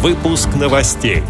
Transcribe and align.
Выпуск 0.00 0.50
новостей. 0.54 1.24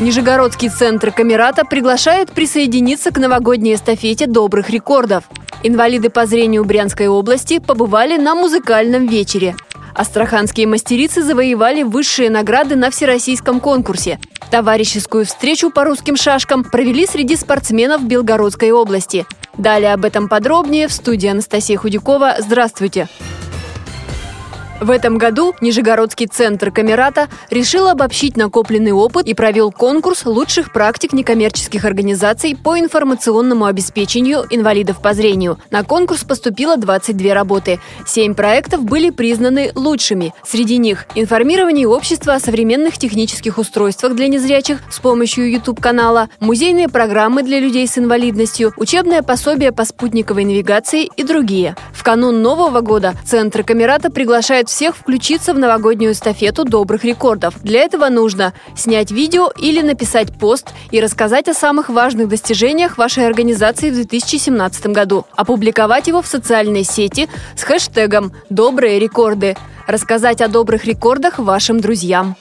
Нижегородский 0.00 0.68
центр 0.70 1.12
Камерата 1.12 1.64
приглашает 1.64 2.32
присоединиться 2.32 3.12
к 3.12 3.18
новогодней 3.18 3.76
эстафете 3.76 4.26
добрых 4.26 4.70
рекордов. 4.70 5.22
Инвалиды 5.62 6.10
по 6.10 6.26
зрению 6.26 6.64
Брянской 6.64 7.06
области 7.06 7.60
побывали 7.60 8.16
на 8.16 8.34
музыкальном 8.34 9.06
вечере. 9.06 9.54
Астраханские 9.94 10.66
мастерицы 10.66 11.22
завоевали 11.22 11.84
высшие 11.84 12.28
награды 12.28 12.74
на 12.74 12.90
всероссийском 12.90 13.60
конкурсе. 13.60 14.18
Товарищескую 14.50 15.26
встречу 15.26 15.70
по 15.70 15.84
русским 15.84 16.16
шашкам 16.16 16.64
провели 16.64 17.06
среди 17.06 17.36
спортсменов 17.36 18.02
Белгородской 18.02 18.72
области. 18.72 19.26
Далее 19.56 19.94
об 19.94 20.04
этом 20.04 20.28
подробнее 20.28 20.88
в 20.88 20.92
студии 20.92 21.28
Анастасия 21.28 21.78
Худякова. 21.78 22.34
Здравствуйте! 22.40 23.08
В 24.80 24.90
этом 24.90 25.18
году 25.18 25.54
Нижегородский 25.60 26.26
центр 26.26 26.70
Камерата 26.72 27.28
решил 27.48 27.86
обобщить 27.86 28.36
накопленный 28.36 28.90
опыт 28.90 29.26
и 29.26 29.32
провел 29.32 29.70
конкурс 29.70 30.26
лучших 30.26 30.72
практик 30.72 31.12
некоммерческих 31.12 31.84
организаций 31.84 32.56
по 32.56 32.78
информационному 32.78 33.66
обеспечению 33.66 34.44
инвалидов 34.50 35.00
по 35.00 35.14
зрению. 35.14 35.58
На 35.70 35.84
конкурс 35.84 36.24
поступило 36.24 36.76
22 36.76 37.34
работы. 37.34 37.78
Семь 38.04 38.34
проектов 38.34 38.82
были 38.84 39.10
признаны 39.10 39.70
лучшими. 39.76 40.34
Среди 40.44 40.78
них 40.78 41.06
информирование 41.14 41.86
общества 41.86 42.34
о 42.34 42.40
современных 42.40 42.98
технических 42.98 43.58
устройствах 43.58 44.16
для 44.16 44.26
незрячих 44.26 44.80
с 44.90 44.98
помощью 44.98 45.50
YouTube-канала, 45.50 46.28
музейные 46.40 46.88
программы 46.88 47.44
для 47.44 47.60
людей 47.60 47.86
с 47.86 47.96
инвалидностью, 47.96 48.74
учебное 48.76 49.22
пособие 49.22 49.70
по 49.70 49.84
спутниковой 49.84 50.44
навигации 50.44 51.08
и 51.16 51.22
другие. 51.22 51.76
В 51.92 52.02
канун 52.02 52.42
Нового 52.42 52.80
года 52.80 53.14
Центр 53.24 53.62
Камерата 53.62 54.10
приглашает 54.10 54.63
призывает 54.64 54.68
всех 54.68 54.96
включиться 54.96 55.54
в 55.54 55.58
новогоднюю 55.58 56.12
эстафету 56.12 56.64
добрых 56.64 57.04
рекордов. 57.04 57.54
Для 57.62 57.80
этого 57.80 58.08
нужно 58.08 58.52
снять 58.76 59.10
видео 59.10 59.50
или 59.56 59.82
написать 59.82 60.38
пост 60.38 60.68
и 60.90 61.00
рассказать 61.00 61.48
о 61.48 61.54
самых 61.54 61.88
важных 61.88 62.28
достижениях 62.28 62.98
вашей 62.98 63.26
организации 63.26 63.90
в 63.90 63.94
2017 63.94 64.86
году, 64.86 65.24
опубликовать 65.36 66.08
его 66.08 66.22
в 66.22 66.26
социальной 66.26 66.84
сети 66.84 67.28
с 67.56 67.62
хэштегом 67.62 68.32
«Добрые 68.50 68.98
рекорды», 68.98 69.56
рассказать 69.86 70.40
о 70.40 70.48
добрых 70.48 70.84
рекордах 70.84 71.38
вашим 71.38 71.80
друзьям. 71.80 72.36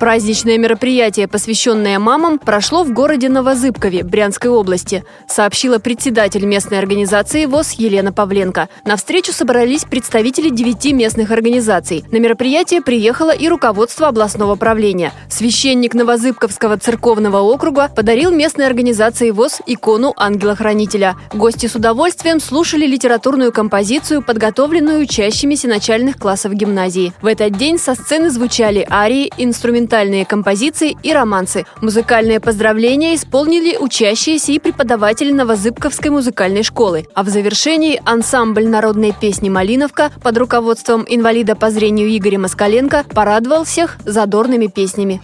Праздничное 0.00 0.56
мероприятие, 0.56 1.28
посвященное 1.28 1.98
мамам, 1.98 2.38
прошло 2.38 2.84
в 2.84 2.90
городе 2.90 3.28
Новозыбкове 3.28 4.02
Брянской 4.02 4.50
области, 4.50 5.04
сообщила 5.28 5.78
председатель 5.78 6.46
местной 6.46 6.78
организации 6.78 7.44
ВОЗ 7.44 7.72
Елена 7.72 8.10
Павленко. 8.10 8.70
На 8.86 8.96
встречу 8.96 9.34
собрались 9.34 9.84
представители 9.84 10.48
девяти 10.48 10.94
местных 10.94 11.30
организаций. 11.32 12.02
На 12.10 12.16
мероприятие 12.16 12.80
приехало 12.80 13.30
и 13.30 13.46
руководство 13.46 14.08
областного 14.08 14.54
правления. 14.54 15.12
Священник 15.28 15.92
Новозыбковского 15.92 16.78
церковного 16.78 17.42
округа 17.42 17.90
подарил 17.94 18.30
местной 18.30 18.66
организации 18.66 19.30
ВОЗ 19.32 19.60
икону 19.66 20.14
ангела-хранителя. 20.16 21.16
Гости 21.34 21.66
с 21.66 21.74
удовольствием 21.74 22.40
слушали 22.40 22.86
литературную 22.86 23.52
композицию, 23.52 24.22
подготовленную 24.22 25.00
учащимися 25.00 25.68
начальных 25.68 26.16
классов 26.16 26.54
гимназии. 26.54 27.12
В 27.20 27.26
этот 27.26 27.58
день 27.58 27.78
со 27.78 27.94
сцены 27.94 28.30
звучали 28.30 28.86
арии, 28.90 29.30
инструментальные 29.36 29.89
инструментальные 29.90 30.24
композиции 30.24 30.96
и 31.02 31.12
романсы. 31.12 31.66
Музыкальные 31.80 32.38
поздравления 32.38 33.16
исполнили 33.16 33.76
учащиеся 33.76 34.52
и 34.52 34.60
преподаватели 34.60 35.32
Новозыбковской 35.32 36.10
музыкальной 36.12 36.62
школы. 36.62 37.06
А 37.14 37.24
в 37.24 37.28
завершении 37.28 38.00
ансамбль 38.04 38.68
народной 38.68 39.12
песни 39.12 39.48
«Малиновка» 39.48 40.12
под 40.22 40.38
руководством 40.38 41.04
инвалида 41.08 41.56
по 41.56 41.70
зрению 41.70 42.16
Игоря 42.16 42.38
Москаленко 42.38 43.04
порадовал 43.12 43.64
всех 43.64 43.96
задорными 44.04 44.68
песнями. 44.68 45.20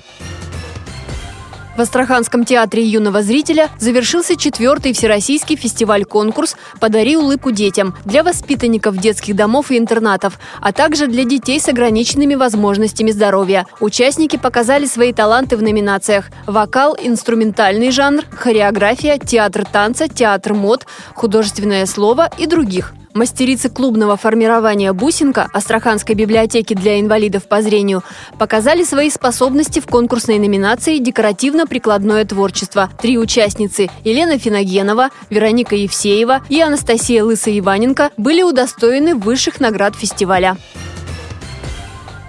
В 1.77 1.81
Астраханском 1.83 2.47
театре 2.47 2.83
юного 2.85 3.21
зрителя 3.21 3.69
завершился 3.79 4.35
четвертый 4.35 4.95
всероссийский 4.95 5.57
фестиваль-конкурс 5.57 6.57
«Подари 6.81 7.19
улыбку 7.19 7.51
детям» 7.51 7.95
для 8.07 8.23
воспитанников 8.23 8.97
детских 8.97 9.37
домов 9.37 9.71
и 9.71 9.77
интернатов, 9.77 10.39
а 10.63 10.73
также 10.73 11.07
для 11.07 11.25
детей 11.25 11.61
с 11.61 11.69
ограниченными 11.69 12.35
возможностями 12.35 13.11
здоровья. 13.11 13.67
Участники 13.81 14.37
показали 14.37 14.87
свои 14.87 15.13
таланты 15.13 15.59
в 15.59 15.63
номинациях 15.63 16.31
«Вокал», 16.47 16.97
«Инструментальный 16.99 17.91
жанр», 17.91 18.25
«Хореография», 18.31 19.19
«Театр 19.19 19.67
танца», 19.67 20.09
«Театр 20.09 20.55
мод», 20.55 20.87
«Художественное 21.15 21.85
слово» 21.85 22.31
и 22.39 22.47
других– 22.47 22.95
Мастерицы 23.17 23.71
клубного 23.71 24.19
формирования 24.19 24.93
«Бусинка» 24.93 25.49
Астраханской 25.55 26.15
библиотеки 26.15 26.75
для 26.75 27.01
инвалидов 27.01 27.49
по 27.49 27.63
зрению 27.63 28.03
показали 28.39 28.85
свои 28.85 29.09
способности 29.09 29.81
в 29.81 29.87
конкурсной 29.87 30.39
номинации 30.39 30.99
«Декоративно-прикладное 30.99 32.27
творчество». 32.27 32.91
Три 33.01 33.17
участницы– 33.17 33.89
Елена 34.05 34.39
Финогенова, 34.39 35.09
Вероника 35.31 35.75
Евсеева 35.75 36.43
и 36.51 36.61
Анастасия 36.61 37.25
Лысо-Иваненко– 37.25 38.11
были 38.19 38.43
удостоены 38.43 39.15
высших 39.15 39.61
наград 39.61 39.97
фестиваля. 39.97 40.59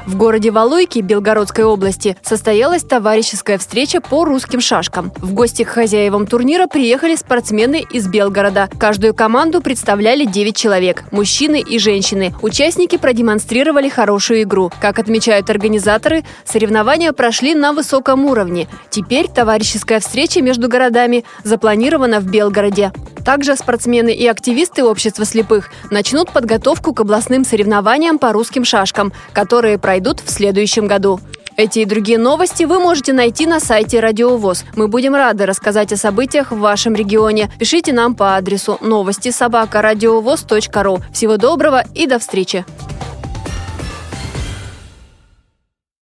В 0.08 0.16
городе 0.16 0.52
Валуйки 0.52 1.00
Белгородской 1.00 1.66
области 1.66 2.16
состоялась 2.22 2.82
товарищеская 2.82 3.58
встреча 3.58 4.00
по 4.00 4.24
русским 4.24 4.62
шашкам. 4.62 5.12
В 5.18 5.34
гости 5.34 5.66
к 5.66 5.68
хозяевам 5.68 6.26
турнира 6.26 6.68
приехали 6.68 7.18
спортсмены 7.18 7.86
из 7.92 8.08
Белгорода. 8.08 8.70
Каждую 8.80 9.14
команду 9.14 9.60
представляли 9.60 10.24
9 10.24 10.56
человек– 10.56 11.04
мужчины 11.12 11.60
и 11.60 11.78
женщины. 11.78 12.34
Участники 12.42 12.98
продемонстрировали 12.98 13.90
хорошую 13.90 14.44
игру. 14.44 14.72
Как 14.80 14.98
отмечают 14.98 15.50
организаторы, 15.50 16.24
соревнования 16.46 17.12
прошли 17.12 17.54
на 17.54 17.74
высоком 17.74 18.24
уровне. 18.28 18.70
Теперь 18.90 19.28
товарищеская 19.28 20.00
встреча 20.00 20.42
между 20.42 20.70
городами 20.70 21.26
запланирована 21.44 22.22
в 22.22 22.32
Белгороде. 22.32 22.94
Также 23.28 23.58
спортсмены 23.58 24.14
и 24.14 24.26
активисты 24.26 24.86
общества 24.86 25.26
слепых 25.26 25.70
начнут 25.92 26.32
подготовку 26.32 26.94
к 26.94 27.02
областным 27.02 27.44
соревнованиям 27.44 28.20
по 28.20 28.32
русским 28.32 28.64
шашкам, 28.64 29.12
которые 29.34 29.78
пройдут 29.78 30.22
в 30.22 30.30
следующем 30.30 30.88
году. 30.88 31.20
Эти 31.58 31.80
и 31.80 31.86
другие 31.86 32.20
новости 32.20 32.64
вы 32.64 32.80
можете 32.80 33.12
найти 33.12 33.46
на 33.46 33.60
сайте 33.60 34.00
Радиовоз. 34.00 34.64
Мы 34.78 34.88
будем 34.88 35.14
рады 35.14 35.46
рассказать 35.46 35.92
о 35.92 35.98
событиях 35.98 36.54
в 36.54 36.60
вашем 36.60 36.96
регионе. 36.96 37.52
Пишите 37.60 37.92
нам 37.92 38.16
по 38.16 38.38
адресу 38.38 38.78
новости 38.80 39.30
собака 39.32 39.82
ру. 39.82 41.00
Всего 41.12 41.36
доброго 41.36 41.84
и 41.94 42.08
до 42.08 42.20
встречи! 42.20 42.64